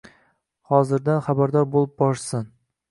hozirdan 0.71 1.21
habardor 1.29 1.71
bo‘lib 1.77 1.97
borishsin. 2.03 2.53